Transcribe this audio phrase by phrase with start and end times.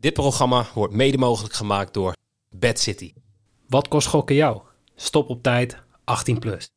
[0.00, 2.14] Dit programma wordt mede mogelijk gemaakt door
[2.48, 3.12] Bad City.
[3.68, 4.60] Wat kost gokken jou?
[4.94, 6.68] Stop op tijd, 18 plus.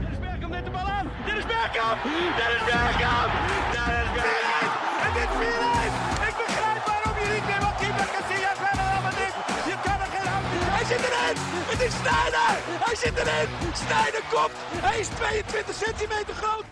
[0.00, 1.06] Dennis Bergkamp neemt de bal aan.
[1.26, 2.02] Dennis Bergkamp.
[2.02, 3.30] Dennis Bergkamp.
[3.76, 4.90] Dennis Bergkamp.
[5.04, 6.28] Het is 4-1.
[6.28, 9.34] Ik begrijp waarom je niet meer wat keeper Casillas verder het is.
[9.70, 10.46] Je kan er geen hand.
[10.76, 11.36] Hij zit erin.
[11.72, 12.52] Het is Sneijder.
[12.86, 13.48] Hij zit erin.
[13.82, 14.54] Sneijder komt.
[14.86, 16.64] Hij is 22 centimeter groot.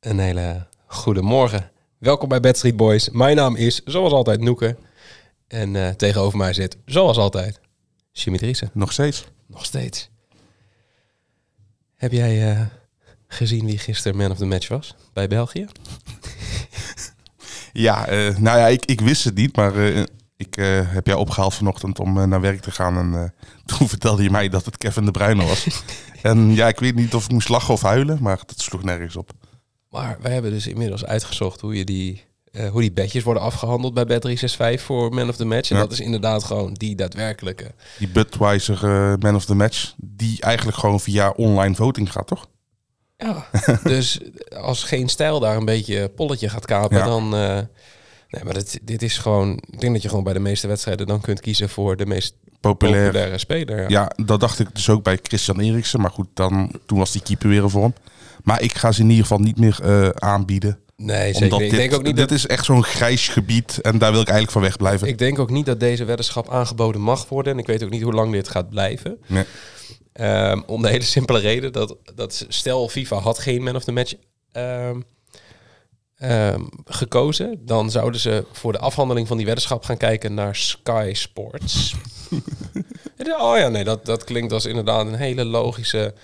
[0.00, 1.73] Een hele goede morgen.
[2.04, 3.10] Welkom bij Bad Street Boys.
[3.10, 4.76] Mijn naam is, zoals altijd, Noeke.
[5.48, 7.60] En eh, tegenover mij zit, zoals altijd,
[8.12, 8.70] Driessen.
[8.72, 9.24] Nog steeds.
[9.46, 10.10] Nog steeds.
[11.94, 12.60] Heb jij eh,
[13.26, 15.66] gezien wie gisteren man of the match was bij België?
[17.72, 19.76] Ja, eh, nou ja, ik, ik wist het niet, maar
[20.36, 20.54] ik
[20.86, 22.96] heb jou opgehaald vanochtend om naar werk te gaan.
[22.96, 23.34] En
[23.76, 25.66] toen vertelde je mij dat het Kevin de Bruyne was.
[26.22, 29.16] en ja, ik weet niet of ik moest lachen of huilen, maar dat sloeg nergens
[29.16, 29.32] op.
[29.94, 33.94] Maar wij hebben dus inmiddels uitgezocht hoe, je die, eh, hoe die bedjes worden afgehandeld
[33.94, 35.70] bij Bet365 voor man of the match.
[35.70, 35.82] En Ja.
[35.82, 37.70] dat is inderdaad gewoon die daadwerkelijke.
[37.98, 38.78] Die Budweiser
[39.18, 42.46] Man of the Match, die eigenlijk gewoon via online voting gaat, toch?
[43.16, 43.46] Ja,
[43.84, 44.20] dus
[44.56, 47.04] als geen stijl daar een beetje polletje gaat kapen, Ja.
[47.04, 47.34] dan...
[47.34, 47.58] eh,
[48.28, 49.52] nee, maar dit, dit is gewoon...
[49.70, 52.34] Ik denk dat je gewoon bij de meeste wedstrijden dan kunt kiezen voor de meest
[52.70, 53.04] Populair.
[53.04, 53.78] populaire speler.
[53.80, 53.86] Ja.
[53.88, 56.00] Ja, dat dacht ik dus ook bij Christian Eriksen.
[56.00, 57.94] Maar goed, dan, toen was die keeper weer een vorm.
[58.42, 60.78] Maar ik ga ze in ieder geval niet meer eh, aanbieden.
[60.96, 61.58] Nee, zeker.
[61.58, 62.38] Dit, Ik denk ook niet dit dat...
[62.38, 65.08] is echt zo'n grijs gebied en daar wil ik eigenlijk van wegblijven.
[65.08, 67.52] Ik denk ook niet dat deze weddenschap aangeboden mag worden.
[67.52, 69.18] En ik weet ook niet hoe lang dit gaat blijven.
[69.26, 69.44] Nee.
[70.12, 73.92] Ehm, om de hele simpele reden dat, dat stel FIFA had geen man of the
[73.92, 74.14] match
[74.52, 75.00] ehm,
[76.16, 81.10] ehm, gekozen, dan zouden ze voor de afhandeling van die weddenschap gaan kijken naar Sky
[81.14, 81.94] Sports.
[83.38, 86.14] Oh ja, nee, dat, dat klinkt als inderdaad een hele logische.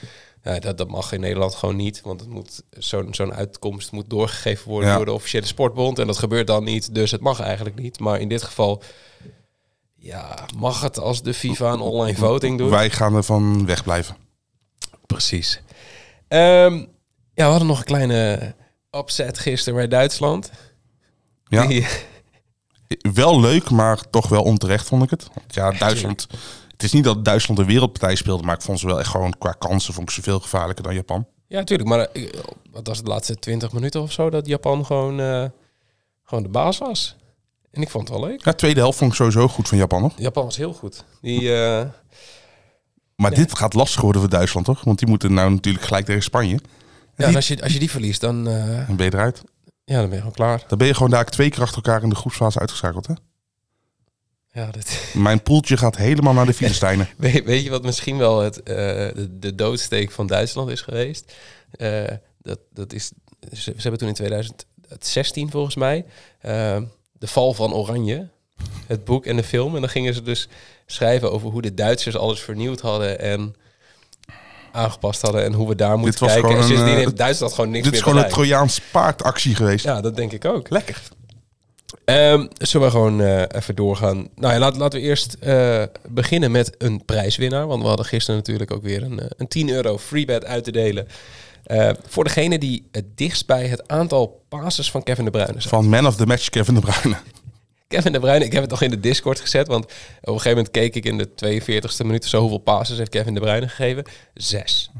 [0.42, 4.10] Ja, dat, dat mag in Nederland gewoon niet, want het moet zo'n zo'n uitkomst moet
[4.10, 4.96] doorgegeven worden Ja.
[4.96, 7.98] door de officiële sportbond en dat gebeurt dan niet, dus het mag eigenlijk niet.
[8.00, 8.82] Maar in dit geval,
[9.96, 12.70] ja, mag het als de FIFA een online voting doet?
[12.70, 14.16] Wij gaan ervan wegblijven.
[15.06, 15.62] Precies.
[16.28, 16.74] Ehm,
[17.34, 18.54] ja, we hadden nog een kleine
[18.90, 20.50] upset gisteren bij Duitsland.
[21.44, 21.66] Ja.
[21.66, 21.86] Die-
[23.14, 25.28] Wel leuk, maar toch wel onterecht vond ik het.
[25.34, 26.26] Want ja, Duitsland.
[26.72, 29.34] Het is niet dat Duitsland een wereldpartij speelde, maar ik vond ze wel echt gewoon
[29.38, 31.26] qua kansen vond ik ze veel gevaarlijker dan Japan.
[31.46, 31.88] ja, natuurlijk.
[31.88, 32.28] Maar eh,
[32.70, 35.44] wat was het de laatste 20 minuten of zo dat Japan gewoon, eh,
[36.24, 37.16] gewoon de baas was?
[37.70, 38.44] En ik vond het wel leuk.
[38.44, 40.12] Ja, tweede helft vond ik sowieso goed van Japan nog.
[40.16, 41.04] Japan was heel goed.
[41.20, 41.86] Die, eh,
[43.16, 44.84] Maar dit gaat lastig worden voor Duitsland, toch?
[44.84, 46.60] Want die moeten nou natuurlijk gelijk tegen Spanje.
[47.20, 49.42] Ja, en als, je, als je die verliest, dan, eh, Dan ben je eruit.
[49.84, 50.64] ja, dan ben je gewoon klaar.
[50.68, 53.06] Dan ben je gewoon daar twee keer achter elkaar in de groepsfase uitgeschakeld.
[53.06, 53.14] Hè?
[54.52, 57.08] Ja, dit, Mijn poeltje gaat helemaal naar de Filistijnen.
[57.16, 61.32] weet, weet je wat misschien wel het, eh, de, de doodsteek van Duitsland is geweest?
[61.70, 62.04] Eh,
[62.42, 63.12] dat, dat is,
[63.52, 66.04] ze, hebben toen in 2016 volgens mij
[67.20, 68.28] de val van Oranje,
[68.86, 69.74] het boek en de film.
[69.74, 70.48] En dan gingen ze dus
[70.86, 73.54] schrijven over hoe de Duitsers alles vernieuwd hadden en
[74.72, 76.56] aangepast hadden en hoe we daar moeten kijken.
[76.56, 78.32] En sindsdien eh, heeft Duitsland gewoon niks Dit is meer gewoon een.
[78.32, 79.84] Trojaans paardactie geweest.
[79.84, 80.70] Ja, dat denk ik ook.
[80.70, 81.02] Lekker.
[82.04, 84.28] Ehm, zullen we gewoon eh, even doorgaan?
[84.34, 87.66] Nou ja, laat, laten we eerst eh, beginnen met een prijswinnaar.
[87.66, 90.72] Want we hadden gisteren natuurlijk ook weer een, eh, een 10 euro freebet uit te
[90.72, 91.08] delen.
[91.64, 95.70] Eh, voor degene die het dichtst bij het aantal passes van Kevin De Bruyne zat.
[95.70, 97.16] Van man of the match Kevin de Bruyne.
[97.90, 99.66] Kevin De Bruyne, ik heb het nog in de Discord gezet.
[99.66, 99.90] Want op
[100.20, 103.34] een gegeven moment keek ik in de 42e minuut of zo hoeveel passes heeft Kevin
[103.34, 104.04] De Bruyne gegeven.
[104.34, 104.90] Zes.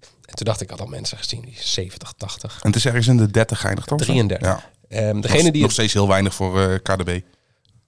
[0.00, 2.58] En toen dacht ik, had al mensen gezien die 70, 80.
[2.62, 3.98] En het is ergens in de 30 eindig, toch?
[3.98, 4.48] 33.
[4.48, 4.54] Ja.
[4.88, 7.20] Ehm, Degene degene die nog steeds heel weinig voor eh, KDB.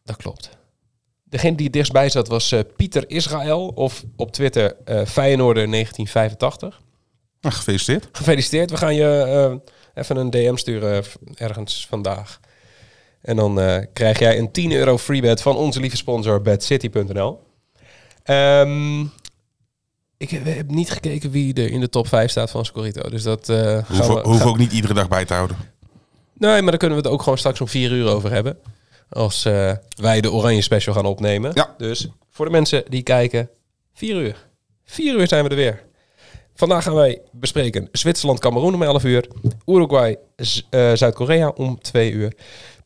[0.04, 0.48] Dat klopt.
[1.24, 6.80] Degene die het dichtstbij zat was eh, Pieter Israël of op Twitter eh Feyenoorder 1985.
[7.40, 8.08] Nou, gefeliciteerd.
[8.12, 8.70] Gefeliciteerd.
[8.70, 9.22] We gaan je
[9.94, 11.04] eh, even een DM sturen
[11.34, 12.40] ergens vandaag.
[13.22, 17.40] En dan eh, krijg jij een 10 euro freebet van onze lieve sponsor bedcity.nl.
[18.22, 19.00] Ehm
[20.16, 23.08] ik heb, niet gekeken wie er in de top 5 staat van Scorito.
[23.10, 24.20] Dus dat eh gaan Hoef, we...
[24.28, 25.56] hoef gaan- ook niet iedere dag bij te houden.
[26.38, 28.58] Nee, maar daar kunnen we het ook gewoon straks om vier uur over hebben.
[29.08, 31.50] Als eh, wij de Oranje Special gaan opnemen.
[31.54, 31.74] Ja.
[31.78, 33.48] Dus voor de mensen die kijken,
[33.94, 34.46] vier uur.
[34.84, 35.82] Vier uur zijn we er weer.
[36.54, 39.28] Vandaag gaan wij bespreken Zwitserland-Cameroen om 11 uur.
[39.66, 42.32] Uruguay, Z- eh, Zuid-Korea om 2 uur.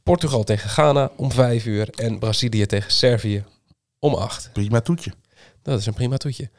[0.06, 1.88] Portugal tegen Ghana om 5 uur.
[1.90, 3.44] En Brazilië tegen Servië
[3.98, 4.50] om 8.
[4.52, 5.12] Prima toetje.
[5.62, 6.50] Dat is een prima toetje.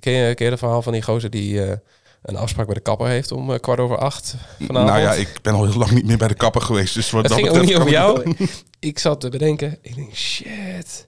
[0.00, 1.76] Ken je, ken je het verhaal van die gozer die eh,
[2.22, 4.88] een afspraak bij de kapper heeft om eh, kwart over acht vanavond?
[4.88, 6.94] Nou ja, ik ben al heel lang niet meer bij de kapper geweest.
[6.94, 8.36] Dus wat Het dat ging ook niet over ik- jou.
[8.78, 9.78] Ik zat te bedenken.
[9.82, 11.06] Ik denk, shit.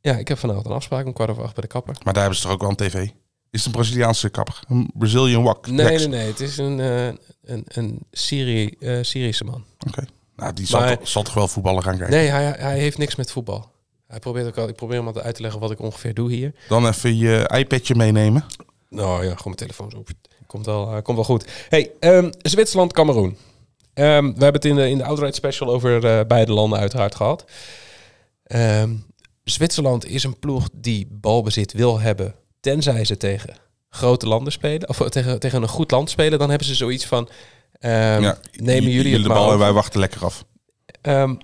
[0.00, 1.94] Ja, ik heb vanavond een afspraak om kwart over acht bij de kapper.
[2.04, 3.08] Maar daar hebben ze toch ook wel een tv?
[3.56, 4.60] Is het een Braziliaanse kapper?
[4.68, 5.66] Een Brazilian wak?
[5.66, 6.26] Nee, nee, nee.
[6.26, 7.06] Het is een, eh,
[7.44, 9.64] een, een Syri, eh, Syrische man.
[9.88, 10.04] Oké.
[10.36, 12.16] Nou, die zal, Maar- toch, zal toch wel voetballen gaan kijken.
[12.16, 13.70] Nee, hij, hij heeft niks met voetbal.
[14.06, 16.32] Hij probeert ook al, ik probeer hem altijd uit te leggen wat ik ongeveer doe
[16.32, 16.54] hier.
[16.68, 18.44] Dan even je iPadje meenemen.
[18.88, 20.02] Nou ja, gewoon mijn telefoon zo.
[20.46, 21.44] Komt wel, eh, komt wel goed.
[21.68, 23.36] Hey, ehm, Zwitserland, Cameroen.
[23.94, 27.44] Ehm, we hebben het in de, in de Outright Special over beide landen uiteraard gehad.
[28.42, 28.94] Ehm,
[29.44, 32.34] Zwitserland is een ploeg die balbezit wil hebben,
[32.66, 33.56] tenzij ze tegen
[33.90, 34.88] grote landen spelen.
[34.88, 36.38] Of tegen, tegen een goed land spelen.
[36.38, 37.28] Dan hebben ze zoiets van,
[37.72, 40.44] ehm, ja, nemen jullie het de bal en wij wachten lekker af.
[41.02, 41.34] Ehm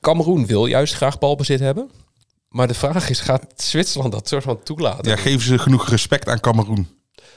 [0.00, 1.90] Cameroen wil juist graag balbezit hebben.
[2.48, 5.10] Maar de vraag is, gaat Zwitserland dat soort van toelaten?
[5.10, 6.88] Ja, geven ze genoeg respect aan Cameroen?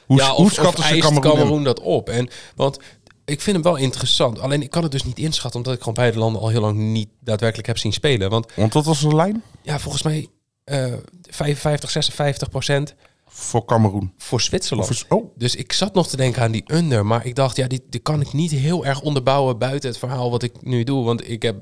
[0.05, 2.09] Hoe, ja, hoe of, of schatten ze eist Cameroen, dat op?
[2.09, 2.79] En, want
[3.25, 4.39] ik vind hem wel interessant.
[4.39, 6.77] Alleen ik kan het dus niet inschatten, omdat ik gewoon beide landen al heel lang
[6.77, 8.29] niet daadwerkelijk heb zien spelen.
[8.29, 9.43] Want Want wat was de lijn?
[9.61, 10.27] ja, volgens mij
[10.63, 10.93] eh
[11.29, 12.95] 55, 56 procent
[13.35, 14.13] Voor Cameroen.
[14.17, 15.05] voor Zwitserland.
[15.09, 17.05] Oh, Dus ik zat nog te denken aan die under.
[17.05, 20.31] Maar ik dacht, ja, die, die kan ik niet heel erg onderbouwen buiten het verhaal
[20.31, 21.05] wat ik nu doe.
[21.05, 21.55] Want ik heb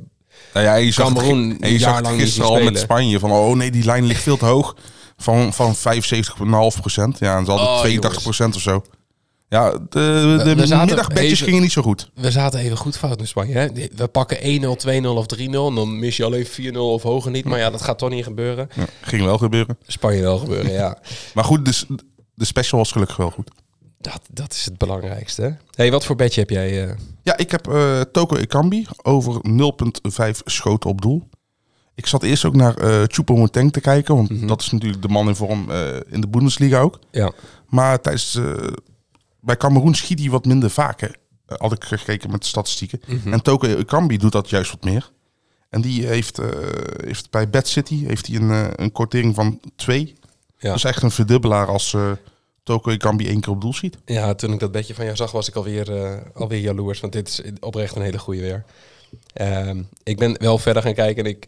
[0.53, 2.79] nou ja, je zag Cameroen en je jaar zag het lang niet gisteren al met.
[2.79, 3.19] Spanje.
[3.19, 4.75] Van, oh nee, die lijn ligt veel te hoog.
[5.17, 5.81] Van, van 75,5
[6.79, 7.19] procent.
[7.19, 8.83] Ja, en ze hadden Oh, 82 procent of zo.
[9.51, 12.11] Ja, de, de middagbedjes even- gingen niet zo goed.
[12.15, 13.53] We zaten even goed fout in Spanje.
[13.53, 13.67] Hè?
[13.95, 15.39] We pakken 1-0, 2-0 of 3-0.
[15.39, 17.45] En dan mis je alleen 4-0 of hoger niet.
[17.45, 18.69] Maar ja, dat gaat toch niet gebeuren.
[18.75, 19.77] Ja, ging wel gebeuren.
[19.87, 20.97] Spanje wel gebeuren, ja.
[21.33, 21.85] Maar goed, dus
[22.33, 23.51] de special was gelukkig wel goed.
[23.99, 25.57] Dat, dat is het belangrijkste.
[25.75, 26.87] hey, wat voor bedje heb jij?
[26.89, 26.95] eh?
[27.23, 31.29] Ja, ik heb eh Toko Ekambi over 0,5 schoten op doel.
[31.95, 34.47] Ik zat eerst ook naar eh Choupo-Moting te kijken, want Mhm.
[34.47, 36.99] dat is natuurlijk de man in vorm eh, in de Bundesliga ook.
[37.11, 37.31] Ja.
[37.67, 38.43] Maar tijdens, eh,
[39.41, 41.07] bij Cameroen schiet hij wat minder vaak, hè.
[41.07, 43.01] Eh, had ik gekeken met de statistieken.
[43.07, 43.33] Mhm.
[43.33, 45.11] En Toko Ekambi doet dat juist wat meer.
[45.69, 46.47] En die heeft, eh,
[47.05, 50.15] heeft bij Bad City heeft hij een, eh, een kortering van 2.
[50.57, 50.67] Ja.
[50.67, 52.11] Dat is echt een verdubbelaar als eh
[52.63, 53.97] Toko Ekambi één keer op doel schiet.
[54.05, 55.91] ja, toen ik dat bedje van jou zag, was ik alweer,
[56.33, 56.99] alweer jaloers.
[56.99, 58.65] Want dit is oprecht een hele goede weer.
[59.33, 61.23] Ehm, ik ben wel verder gaan kijken.
[61.23, 61.47] En ik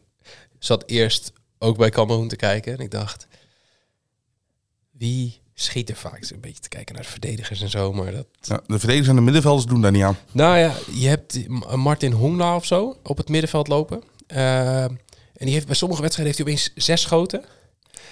[0.59, 2.73] zat eerst ook bij Cameroen te kijken.
[2.73, 3.27] En ik dacht,
[4.91, 6.27] wie schiet er vaak?
[6.29, 7.93] Een beetje te kijken naar de verdedigers en zo.
[7.93, 10.17] Maar dat, Ja, de verdedigers en de middenvelders doen daar niet aan.
[10.31, 11.39] Nou ja, je hebt
[11.75, 14.03] Martin Hongla of zo op het middenveld lopen.
[14.27, 14.99] Eh, en
[15.49, 17.43] die heeft bij sommige wedstrijden heeft hij opeens zes schoten.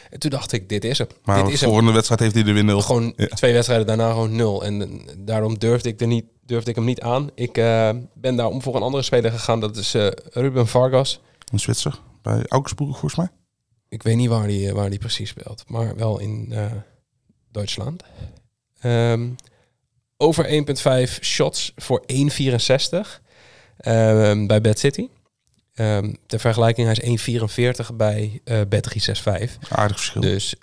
[0.09, 1.07] En toen dacht ik, dit is hem.
[1.23, 1.69] Maar dit de is hem.
[1.69, 2.81] volgende wedstrijd heeft hij er weer nul.
[2.81, 3.27] Gewoon Ja.
[3.27, 4.63] twee wedstrijden daarna gewoon nul.
[4.65, 7.29] En eh, daarom durfde ik, er niet, durfde ik hem niet aan.
[7.35, 9.59] Ik eh, ben daar om voor een andere speler gegaan.
[9.59, 9.95] Dat is
[10.31, 11.21] Ruben Vargas.
[11.51, 11.99] Een Zwitser.
[12.21, 13.27] Bij Augsburg volgens mij.
[13.89, 15.63] Ik weet niet waar die, waar die precies speelt.
[15.67, 16.53] Maar wel in
[17.51, 18.03] Duitsland.
[18.81, 19.29] Ehm,
[20.17, 23.21] over 1,5 shots voor 1,64
[23.77, 25.07] ehm, bij Bad City.
[25.73, 27.25] Ehm ter vergelijking, hij is
[27.83, 29.71] 1,44 bij eh Bad 365.
[29.71, 30.21] Aardig verschil.
[30.21, 30.55] Dus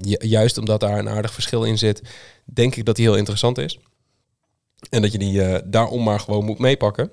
[0.00, 2.02] ju- juist omdat daar een aardig verschil in zit,
[2.44, 3.78] denk ik dat die heel interessant is.
[4.90, 7.10] En dat je die eh, daarom maar gewoon moet meepakken.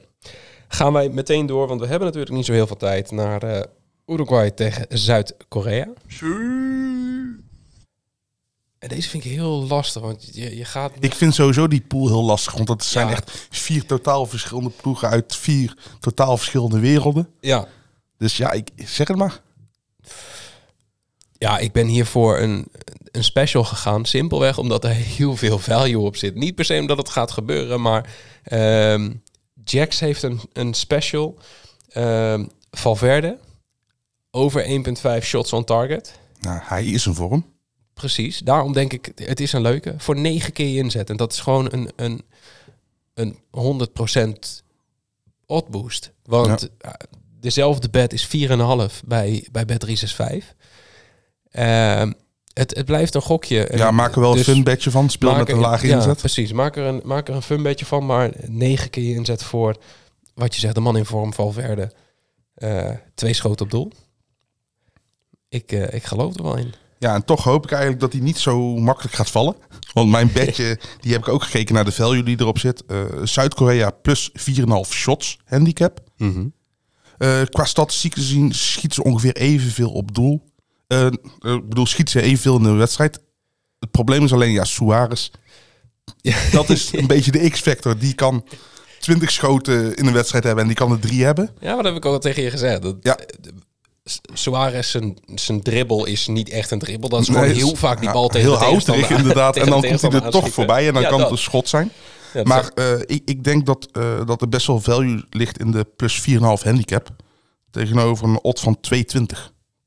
[0.67, 3.61] Gaan wij meteen door, want we hebben natuurlijk niet zo heel veel tijd, naar eh,
[4.07, 5.87] Uruguay tegen Zuid-Korea.
[8.83, 10.91] En deze vind ik heel lastig, want je, je gaat...
[10.99, 12.53] Ik vind sowieso die pool heel lastig.
[12.53, 13.13] Want dat zijn Ja.
[13.13, 17.29] echt vier totaal verschillende ploegen uit vier totaal verschillende werelden.
[17.39, 17.67] Ja,
[18.17, 19.41] Dus ja, ik zeg het maar.
[21.37, 22.67] Ja, ik ben hier voor een,
[23.11, 24.05] een special gegaan.
[24.05, 26.35] Simpelweg omdat er heel veel value op zit.
[26.35, 28.09] Niet per se omdat het gaat gebeuren, maar
[28.43, 29.13] ehm
[29.63, 31.37] Jax heeft een, een special.
[31.89, 33.37] Ehm Valverde
[34.31, 34.83] over
[35.19, 36.19] 1,5 shots on target.
[36.39, 37.52] Nou, hij is een vorm.
[37.93, 38.37] Precies.
[38.37, 39.93] Daarom denk ik, het is een leuke.
[39.97, 41.09] Voor 9 keer inzet.
[41.09, 42.23] En dat is gewoon een, een,
[43.13, 43.37] een
[44.27, 44.63] 100%
[45.45, 46.11] odd boost.
[46.23, 46.91] Want eh,
[47.39, 48.31] dezelfde bet is 4,5
[49.05, 50.55] bij, bij bet 365.
[51.51, 52.11] Ehm
[52.53, 53.69] het, het blijft een gokje.
[53.75, 55.09] Ja, maak er wel een dus fun bedje van.
[55.09, 56.17] Speel met een lage ja, inzet.
[56.17, 56.51] precies.
[56.51, 58.05] Maak er, een, maak er een fun beetje van.
[58.05, 59.77] Maar 9 keer inzet voor,
[60.33, 61.91] wat je zegt, de man in vorm Valverde.
[62.53, 63.91] Eh twee schoten op doel.
[65.49, 66.73] Ik, eh, ik geloof er wel in.
[67.03, 69.55] Ja, en toch hoop ik eigenlijk dat hij niet zo makkelijk gaat vallen.
[69.93, 72.85] Want mijn bedje, die heb ik ook gekeken naar de value die erop zit.
[72.85, 75.99] Eh, Zuid-Korea plus 4,5 shots handicap.
[77.17, 80.43] Eh, qua statistieken zien schieten ze ongeveer evenveel op doel.
[80.87, 81.05] Eh,
[81.39, 83.19] ik bedoel, schieten ze evenveel in de wedstrijd.
[83.79, 85.29] Het probleem is alleen, ja, Suarez.
[86.51, 87.97] Dat is een beetje de X-factor.
[87.97, 88.45] Die kan
[88.99, 91.49] 20 schoten in een wedstrijd hebben en die kan er drie hebben.
[91.59, 92.81] Ja, maar dat heb ik ook al tegen je gezegd.
[92.81, 93.17] Dat, Ja.
[94.33, 97.09] Suarez, zijn, zijn dribbel is niet echt een dribbel.
[97.09, 99.55] Dat is gewoon Nee, heel vaak die bal tegen Heel de houterig inderdaad.
[99.57, 101.29] En dan komt hij er toch voorbij en dan Ja, kan dat.
[101.29, 101.91] het een schot zijn.
[102.33, 105.71] Ja, Maar eh, ik, ik denk dat, eh, dat er best wel value ligt in
[105.71, 107.09] de plus 4,5 handicap.
[107.71, 109.39] Tegenover een odd van 2,20.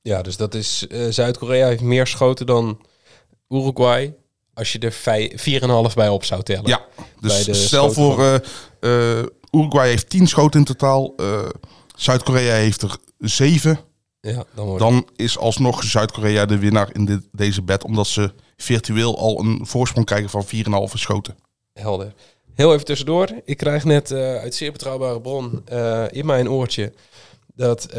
[0.03, 0.87] ja, dus dat is...
[0.89, 2.81] eh, Zuid-Korea heeft meer schoten dan
[3.49, 4.15] Uruguay.
[4.55, 5.33] Als je er vij-
[5.89, 6.67] 4,5 bij op zou tellen.
[6.69, 6.85] Ja,
[7.21, 8.41] dus stel voor
[9.51, 11.15] Uruguay heeft 10 schoten in totaal.
[11.97, 13.79] Zuid-Korea heeft er 7.
[14.33, 17.85] Ja, dan Dan is alsnog Zuid-Korea de winnaar in dit, deze bed.
[17.85, 21.37] Omdat ze virtueel al een voorsprong krijgen van 4,5 schoten.
[21.73, 22.13] helder.
[22.55, 23.29] Heel even tussendoor.
[23.45, 26.93] Ik krijg net eh, uit zeer betrouwbare bron eh, in mijn oortje
[27.55, 27.95] dat eh,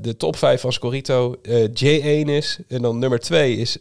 [0.00, 2.58] de top 5 van Scorito eh, J1 is.
[2.68, 3.78] En dan nummer 2 is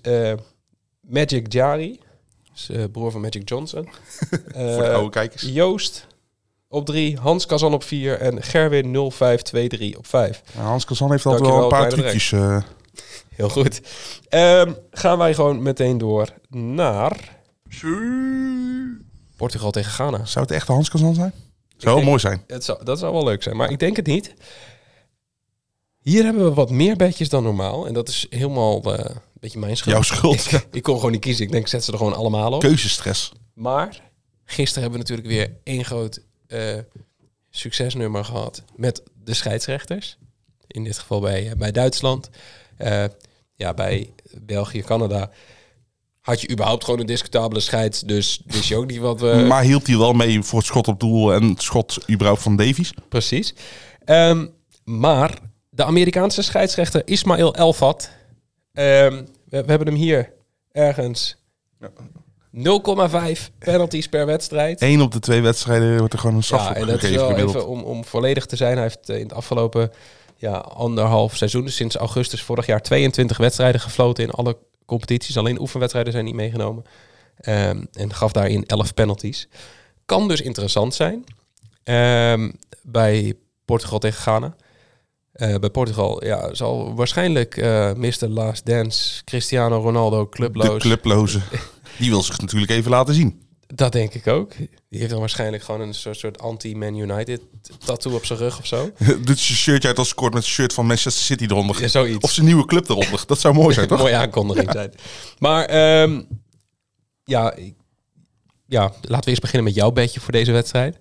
[1.01, 1.99] Magic Jari.
[2.53, 3.87] Dus, broer van Magic Johnson.
[4.53, 5.41] Voor de oude kijkers.
[5.41, 6.07] Joost
[6.71, 10.41] op 3, Hans Kazan op 4 en Gerwin 0523 op 5.
[10.55, 12.31] Ja, Hans Kazan heeft altijd wel een paar trucjes.
[12.31, 12.61] eh.
[13.35, 13.81] Heel goed.
[14.29, 17.39] Ehm, gaan wij gewoon meteen door naar
[19.37, 20.25] Portugal tegen Ghana.
[20.25, 21.33] zou het echt Hans Kazan zijn?
[21.77, 22.43] Zou wel mooi zijn.
[22.47, 24.33] Het zou, dat zou wel leuk zijn, maar ik denk het niet.
[26.01, 27.87] Hier hebben we wat meer bedjes dan normaal.
[27.87, 29.93] En dat is helemaal eh, een beetje mijn schuld.
[29.95, 30.45] Jouw schuld.
[30.51, 31.45] Ik, ik kon gewoon niet kiezen.
[31.45, 32.59] Ik denk, zet ze er gewoon allemaal op.
[32.59, 33.31] Keuzestress.
[33.53, 34.01] Maar
[34.45, 36.21] gisteren hebben we natuurlijk weer één groot
[36.51, 36.77] eh,
[37.49, 40.17] succesnummer gehad met de scheidsrechters.
[40.67, 42.29] In dit geval bij, eh, bij Duitsland.
[42.77, 43.03] Eh,
[43.55, 45.31] ja, bij België, Canada
[46.19, 48.01] had je überhaupt gewoon een discutabele scheids.
[48.01, 49.45] Dus wist je ook niet wat we...
[49.47, 52.55] maar hield hij wel mee voor het schot op doel en het schot überhaupt van
[52.55, 52.93] Davies?
[53.09, 53.53] Precies.
[54.05, 54.47] Ehm,
[54.83, 55.39] maar
[55.69, 58.09] de Amerikaanse scheidsrechter Ismail Elfat,
[58.73, 60.33] ehm, we, we hebben hem hier
[60.71, 61.37] ergens
[62.55, 62.61] 0,5
[63.59, 64.81] penalties per wedstrijd.
[64.81, 67.27] Eén op de twee wedstrijden wordt er gewoon een straf Ja, en dat is wel
[67.27, 67.55] gemiddeld.
[67.55, 68.73] even om, om volledig te zijn.
[68.73, 69.91] Hij heeft eh, in het afgelopen
[70.35, 75.37] ja, anderhalf seizoen, dus sinds augustus vorig jaar, 22 wedstrijden gefloten in alle competities.
[75.37, 76.83] Alleen oefenwedstrijden zijn niet meegenomen.
[77.37, 79.47] Ehm, en gaf daarin 11 penalties.
[80.05, 81.23] Kan dus interessant zijn
[81.83, 82.51] ehm,
[82.83, 83.33] bij
[83.65, 84.55] Portugal tegen Ghana.
[85.31, 88.27] Eh, bij Portugal ja, zal waarschijnlijk eh Mr.
[88.27, 90.81] Last Dance Cristiano Ronaldo De clubloos.
[90.81, 91.39] clubloze.
[91.97, 93.41] Die wil zich natuurlijk even laten zien.
[93.67, 94.53] Dat denk ik ook.
[94.57, 97.41] Die heeft dan waarschijnlijk gewoon een soort, soort anti-Man United
[97.85, 98.91] tattoo op zijn rug of zo.
[99.25, 101.81] Doet zijn shirtje uit als scoort met zijn shirt van Manchester City eronder.
[101.81, 102.23] Ja, zoiets.
[102.23, 103.23] Of zijn nieuwe club eronder.
[103.27, 103.99] Dat zou mooi zijn, toch?
[103.99, 104.93] Mooie aankondiging zijn.
[105.39, 106.21] Maar ehm,
[107.23, 107.55] ja,
[108.65, 110.99] ja, laten we eerst beginnen met jouw bedje voor deze wedstrijd.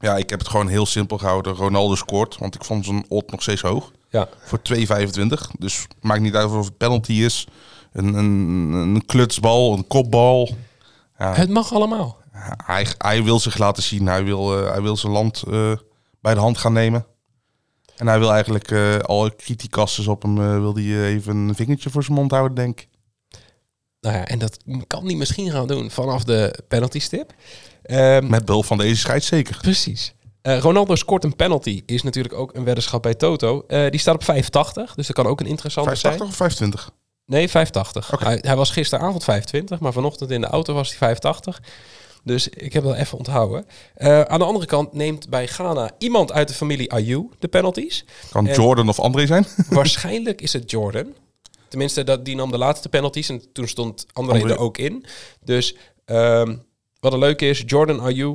[0.00, 1.54] Ja, ik heb het gewoon heel simpel gehouden.
[1.54, 3.92] Ronaldo scoort, want ik vond zijn odd nog steeds hoog.
[4.10, 5.58] Ja, Voor 2,25.
[5.58, 7.46] Dus maakt niet uit of het penalty is.
[7.92, 10.50] Een, een, een klutsbal, een kopbal.
[11.18, 12.16] Ja, het mag allemaal.
[12.64, 14.06] hij, hij wil zich laten zien.
[14.06, 15.72] Hij wil, eh, hij wil zijn land eh,
[16.20, 17.06] bij de hand gaan nemen.
[17.96, 20.60] En hij wil eigenlijk eh alle criticasters op hem...
[20.60, 22.88] wil hij even een vingertje voor zijn mond houden, denk ik.
[24.00, 27.32] Nou ja, en dat kan hij misschien gaan doen vanaf de penalty stip.
[27.82, 29.58] Ehm, Met behulp van deze scheids zeker.
[29.60, 30.14] Precies.
[30.42, 31.82] Eh, Ronaldo scoort een penalty.
[31.86, 33.64] Is natuurlijk ook een weddenschap bij Toto.
[33.66, 36.30] Die staat op 85, dus dat kan ook een interessante 85 zijn.
[36.30, 36.90] of 25?
[37.28, 38.12] Nee, 85.
[38.12, 38.24] Oké.
[38.24, 41.62] Hij, hij was gisteravond 25, maar vanochtend in de auto was hij 85.
[42.24, 43.66] Dus ik heb dat even onthouden.
[43.94, 48.04] Eh, aan de andere kant neemt bij Ghana iemand uit de familie Ayew de penalties.
[48.30, 49.46] Kan En- Jordan of André zijn?
[49.70, 51.14] Waarschijnlijk is het Jordan.
[51.68, 54.52] Tenminste, dat, die nam de laatste penalties en toen stond André, André.
[54.52, 55.04] er ook in.
[55.44, 56.56] Dus ehm,
[57.00, 58.34] wat een leuke is, Jordan Ayew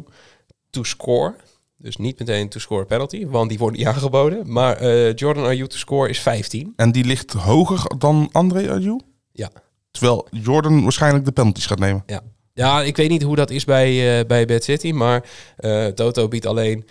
[0.70, 1.36] to score.
[1.84, 4.52] Dus niet meteen to score penalty, want die wordt niet aangeboden.
[4.52, 6.74] Maar eh, Jordan Ayew to score is 15.
[6.76, 9.00] En die ligt hoger dan André Ayew?
[9.32, 9.50] Ja.
[9.92, 12.04] Terwijl Jordan waarschijnlijk de penalties gaat nemen.
[12.06, 12.22] Ja.
[12.54, 16.28] ja, ik weet niet hoe dat is bij, eh bij Bad City, maar eh, Toto
[16.28, 16.86] biedt alleen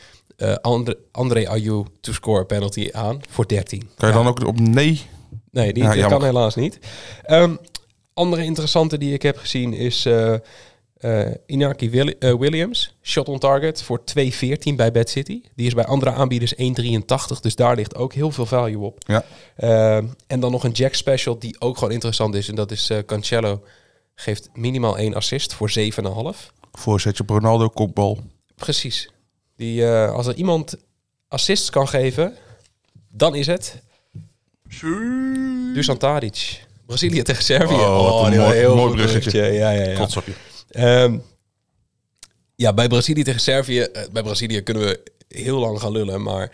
[0.61, 3.79] André, André Ayew to score penalty aan voor 13.
[3.97, 4.23] Kan je Ja.
[4.23, 5.03] dan ook op nee?
[5.51, 6.79] Nee, die Ja, kan helaas niet.
[7.23, 7.57] Ehm,
[8.15, 10.09] andere interessante die ik heb gezien is
[11.03, 12.95] eh eh, Inaki Willi- eh, Williams.
[13.03, 15.41] Shot on target voor 2.14 bij Bad City.
[15.57, 18.99] Die is bij andere aanbieders 1.83, dus daar ligt ook heel veel value op.
[19.07, 19.25] Ja.
[19.57, 22.49] Ehm, en dan nog een Jack Special die ook gewoon interessant is.
[22.49, 23.63] En dat is eh Cancelo.
[24.15, 26.53] Geeft minimaal één assist voor 7,5.
[26.73, 28.19] Voorzetje op Ronaldo, kopbal.
[28.55, 29.11] Precies.
[29.57, 30.77] Die, eh, als er iemand
[31.29, 32.35] assists kan geven,
[33.11, 33.83] dan is het...
[35.75, 36.65] Dusan Tadic.
[36.87, 37.75] Brazilië tegen Servië.
[37.75, 39.43] Oh, wat een mooi- heel mooi bruggetje.
[39.43, 39.95] Ja, ja, ja.
[39.95, 40.33] Trots op je.
[40.73, 41.19] Ehm,
[42.57, 43.81] ja, bij Brazilië tegen Servië...
[43.81, 46.52] eh, bij Brazilië kunnen we heel lang gaan lullen, maar...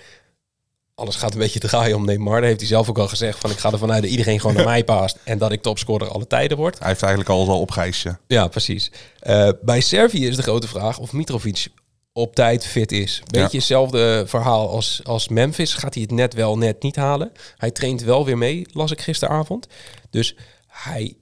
[0.95, 2.43] Alles gaat een beetje draaien om Neymar.
[2.43, 3.51] Heeft hij zelf ook al gezegd van...
[3.51, 5.17] ik ga ervan uit dat iedereen gewoon naar mij paast...
[5.25, 6.79] en dat ik topscorer alle tijden word.
[6.79, 8.05] Hij heeft eigenlijk alles al opgeëist.
[8.27, 8.49] ja.
[8.49, 8.91] Precies.
[9.21, 11.67] Eh, bij Servië is de grote vraag of Mitrovic
[12.13, 13.23] op tijd fit is.
[13.25, 13.49] Beetje Ja.
[13.59, 15.75] hetzelfde verhaal als, als Memphis.
[15.75, 17.33] Gaat hij het net wel, net niet halen.
[17.57, 19.67] Hij traint wel weer mee, las ik gisteravond.
[20.11, 21.17] Dus hij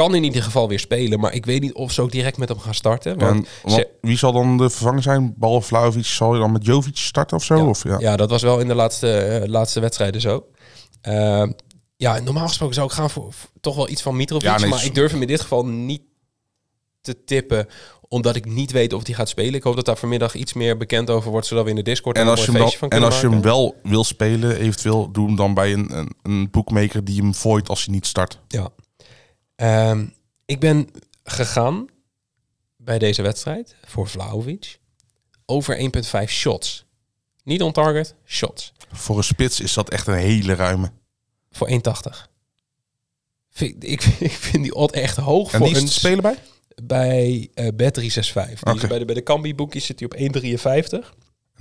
[0.00, 1.20] kan in ieder geval weer spelen.
[1.20, 3.18] Maar ik weet niet of ze ook direct met hem gaan starten.
[3.18, 5.34] Want En, wie zal dan de vervanger zijn?
[5.36, 7.56] Behalve Vlaovic, zal je dan met Jovic starten of zo?
[7.56, 7.64] Ja.
[7.64, 7.98] Of, ja.
[7.98, 10.46] Ja, dat was wel in de laatste, eh, laatste wedstrijden zo.
[11.00, 11.52] Ehm,
[11.96, 14.48] ja, normaal gesproken zou ik gaan voor, voor toch wel iets van Mitrovic.
[14.48, 16.02] Ja, nee, maar ik durf hem in dit geval niet
[17.00, 17.66] te tippen,
[18.08, 19.54] omdat ik niet weet of hij gaat spelen.
[19.54, 22.16] Ik hoop dat daar vanmiddag iets meer bekend over wordt, zodat we in de Discord
[22.16, 25.26] En als, je hem, dan, van en als je hem wel wil spelen, eventueel doe
[25.26, 28.38] hem dan bij een, een, een boekmaker die hem voidt als hij niet start.
[28.48, 28.68] Ja.
[29.60, 30.06] Ehm,
[30.44, 30.88] ik ben
[31.24, 31.86] gegaan
[32.76, 34.78] bij deze wedstrijd voor Vlaovic
[35.46, 36.84] over 1,5 shots.
[37.44, 38.72] Niet on target, shots.
[38.92, 40.92] Voor een spits is dat echt een hele ruime.
[41.50, 42.28] Voor 1,80.
[43.50, 46.36] Vind- Ik, ik vind die odd echt hoog En voor die een spelen bij?
[46.82, 47.72] bij eh Bet365.
[48.02, 48.86] Die is Oké.
[48.86, 51.14] bij de, bij de boekjes zit hij op 1,53.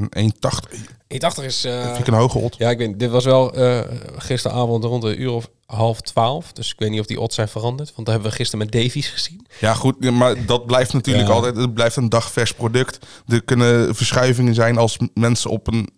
[0.10, 0.80] Een 1,80.
[1.40, 1.62] 1,80 is...
[1.62, 2.58] vind ik een hoge odd.
[2.58, 3.82] ja, ik weet, dit was wel eh,
[4.18, 6.52] gisteravond rond een uur of half twaalf.
[6.54, 7.88] Dus ik weet niet of die odds zijn veranderd.
[7.96, 9.46] Want dat hebben we gisteren met Davies gezien.
[9.60, 11.34] Ja, goed, maar dat blijft natuurlijk Ja.
[11.34, 11.56] altijd.
[11.56, 13.06] Het blijft een dagvers product.
[13.28, 15.90] Er kunnen verschuivingen zijn als mensen op een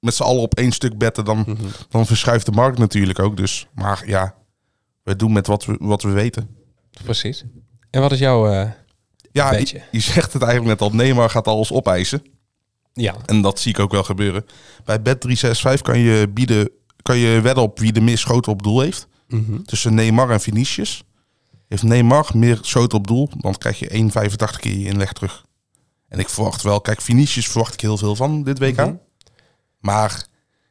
[0.00, 1.64] met z'n allen op één stuk betten, dan, Mhm.
[1.88, 3.36] dan verschuift de markt natuurlijk ook.
[3.36, 4.34] Dus, maar ja,
[5.02, 6.56] we doen met wat we, wat we weten.
[7.04, 7.44] Precies.
[7.90, 8.48] En wat is jouw...
[8.50, 8.70] eh,
[9.32, 10.96] Ja, je, je zegt het eigenlijk net al.
[10.96, 12.22] Neymar gaat alles opeisen.
[12.94, 14.46] Ja, En dat zie ik ook wel gebeuren.
[14.84, 16.70] Bij Bet365 kan je, bieden,
[17.02, 19.06] kan je wedden op wie de meer schoten op doel heeft.
[19.28, 19.62] Mhm.
[19.62, 21.02] Tussen Neymar en Vinicius.
[21.68, 25.44] Heeft Neymar meer schoten op doel, dan krijg je 1,85 keer je inleg terug.
[26.08, 28.76] En ik verwacht wel, kijk, Vinicius verwacht ik heel veel van dit WK.
[28.76, 28.94] Mhm.
[29.80, 30.26] Maar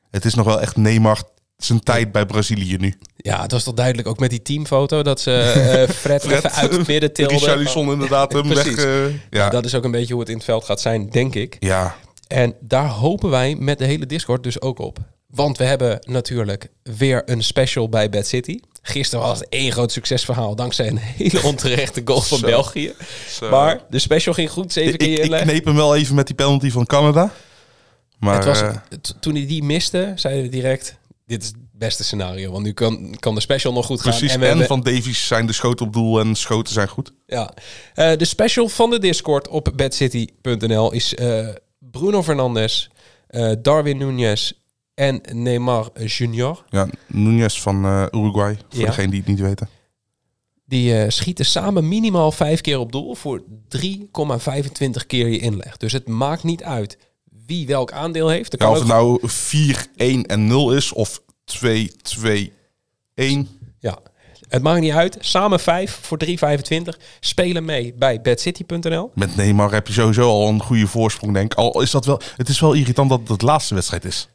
[0.10, 1.24] het is nog wel echt Neymar
[1.58, 2.98] zijn tijd bij Brazilië nu.
[3.15, 6.51] Ja, het was toch duidelijk ook met die teamfoto dat ze eh, Fred, Fred, even
[6.51, 7.38] uit het midden tilden.
[7.39, 8.68] Richarlison inderdaad hem weg.
[8.68, 9.50] Eh, Ja, ja.
[9.50, 11.58] dat is ook een beetje hoe het in het veld gaat zijn, denk ik.
[11.60, 11.96] ja,
[12.34, 14.98] En daar hopen wij met de hele Discord dus ook op.
[15.28, 18.60] Want we hebben natuurlijk weer een special bij Bad City.
[18.82, 22.46] Gisteren was het één groot succesverhaal dankzij een hele onterechte goal van Zo.
[22.46, 22.94] België.
[23.30, 23.50] Zo.
[23.50, 26.28] Maar de special ging goed, zeven ik, keer ik, ik kneep hem wel even met
[26.28, 27.32] die penalty van Canada.
[28.20, 28.75] Maar Het was, eh,
[29.20, 30.98] toen hij die miste, zeiden we direct...
[31.25, 34.18] Dit is het beste scenario, want nu kan, kan de special nog goed gaan.
[34.18, 34.36] precies.
[34.38, 37.12] En, van Davies zijn de schoten op doel en schoten zijn goed.
[37.25, 37.54] Ja.
[37.94, 41.48] Eh, de special van de Discord op bedcity.nl is eh,
[41.94, 42.90] Bruno Fernandes,
[43.28, 44.52] eh, Darwin Núñez
[44.94, 46.64] en Neymar Junior.
[46.70, 48.86] Ja, Núñez van eh, Uruguay, voor Ja.
[48.86, 49.70] degene die het niet weten.
[50.65, 55.78] Die eh, schieten samen minimaal vijf keer op doel voor 3,25 keer je inleg.
[55.78, 56.98] Dus het maakt niet uit
[57.46, 58.52] wie welk aandeel heeft.
[58.52, 62.54] Ja, kan of het nou 4, 1 en 0 is of 2, 2,
[63.15, 63.48] 1.
[63.80, 64.00] ja,
[64.54, 65.18] het maakt niet uit.
[65.20, 66.34] Samen vijf voor 3,25.
[67.20, 69.12] Spelen mee bij bedcity.nl.
[69.16, 71.58] Met Neymar heb je sowieso al een goede voorsprong, denk ik.
[71.58, 72.22] Al is dat wel...
[72.36, 74.30] Het is wel irritant dat het de laatste wedstrijd is.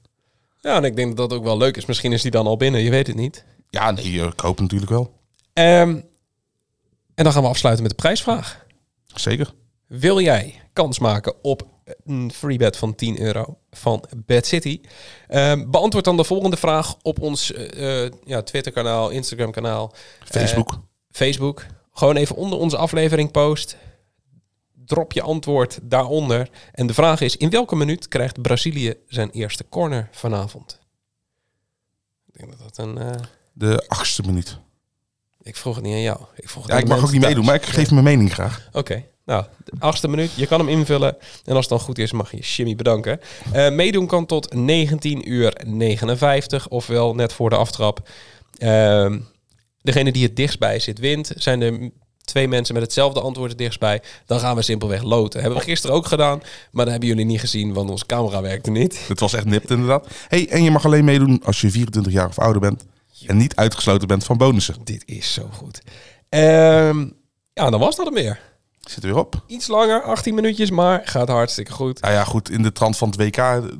[0.61, 1.87] Ja, en ik denk dat dat ook wel leuk is.
[1.87, 3.45] Misschien is die dan al binnen, je weet het niet.
[3.71, 5.13] Ja, nee, ik hoop natuurlijk wel.
[5.53, 6.01] Ehm,
[7.15, 8.65] en dan gaan we afsluiten met de prijsvraag.
[9.07, 9.53] Zeker.
[9.87, 11.67] Wil jij kans maken op
[12.05, 14.81] een free bet van 10 euro van Bad City?
[15.29, 20.73] Ehm, beantwoord dan de volgende vraag op ons eh, ja, Twitter-kanaal, Instagram-kanaal, Facebook.
[20.73, 20.79] eh,
[21.11, 21.67] Facebook.
[21.93, 23.77] Gewoon even onder onze aflevering post.
[24.85, 26.51] Drop je antwoord daaronder.
[26.73, 30.79] En de vraag is, in welke minuut krijgt Brazilië zijn eerste corner vanavond?
[32.33, 33.21] Ik denk dat dat een...
[33.53, 34.59] de achtste minuut.
[35.43, 36.21] ik vroeg het niet aan jou.
[36.37, 38.69] Ik, vroeg het Ja, ik mag ook niet meedoen, maar ik geef mijn mening graag.
[38.73, 40.31] Oké, nou, de achtste minuut.
[40.35, 41.17] Je kan hem invullen.
[41.45, 43.21] En als het dan goed is, mag je Jimmy bedanken.
[43.53, 48.09] Eh, meedoen kan tot 19 uur 59, ofwel net voor de aftrap.
[48.59, 49.19] Ehm,
[49.83, 51.33] degene die het dichtstbij zit, wint.
[51.37, 51.91] Zijn er
[52.25, 55.41] twee mensen met hetzelfde antwoord het dichtstbij, dan gaan we simpelweg loten.
[55.41, 56.39] Hebben we gisteren ook gedaan,
[56.71, 59.09] maar dat hebben jullie niet gezien, want onze camera werkte niet.
[59.09, 60.07] Het was echt nipt inderdaad.
[60.29, 62.85] Hey, en je mag alleen meedoen als je 24 jaar of ouder bent.
[63.27, 64.77] En niet uitgesloten bent van bonussen.
[64.85, 65.83] Dit is zo goed.
[66.29, 67.07] Ehm,
[67.53, 68.48] ja, dan was dat hem weer.
[68.91, 69.43] Zit er weer op.
[69.47, 72.01] Iets langer, 18 minuutjes, maar gaat hartstikke goed.
[72.01, 73.37] Nou ja, goed, in de trant van het WK,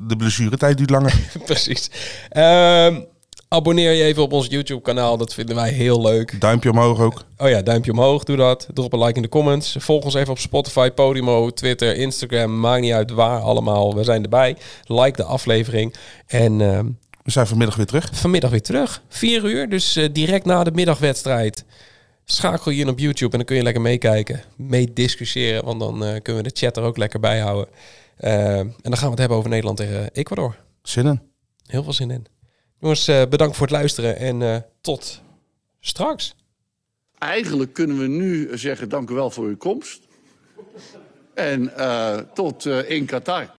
[0.07, 1.19] de blessuretijd duurt langer.
[1.45, 1.89] Precies.
[2.29, 3.01] Ehm,
[3.47, 5.17] abonneer je even op ons YouTube-kanaal.
[5.17, 6.41] Dat vinden wij heel leuk.
[6.41, 7.23] Duimpje omhoog ook.
[7.37, 8.67] Oh ja, duimpje omhoog, doe dat.
[8.73, 9.75] Drop een like in de comments.
[9.79, 12.59] Volg ons even op Spotify, Podimo, Twitter, Instagram.
[12.59, 13.95] Maakt niet uit waar allemaal.
[13.95, 14.57] We zijn erbij.
[14.85, 15.95] Like de aflevering.
[16.27, 16.85] En ehm,
[17.23, 18.09] We zijn vanmiddag weer terug.
[18.11, 19.01] vanmiddag weer terug.
[19.09, 21.65] Vier uur, dus eh, direct na de middagwedstrijd.
[22.31, 24.43] Schakel je in op YouTube en dan kun je lekker meekijken.
[24.55, 27.73] Meediscussiëren, want dan eh, kunnen we de chat er ook lekker bij houden.
[28.17, 30.55] Ehm, en dan gaan we het hebben over Nederland tegen Ecuador.
[30.83, 31.21] Zin in.
[31.65, 32.25] Heel veel zin in.
[32.79, 35.21] Jongens, eh, bedankt voor het luisteren en eh, tot
[35.79, 36.35] straks.
[37.17, 40.01] Eigenlijk kunnen we nu zeggen dank u wel voor uw komst.
[41.33, 43.47] En eh, tot eh, in Qatar.